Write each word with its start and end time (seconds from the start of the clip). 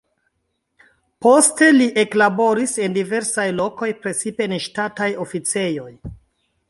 Poste 1.25 1.67
li 1.75 1.89
eklaboris 2.03 2.73
en 2.87 2.95
diversaj 2.97 3.47
lokoj, 3.61 3.91
precipe 4.07 4.49
en 4.51 4.57
ŝtataj 4.67 5.11
oficejoj. 5.27 5.91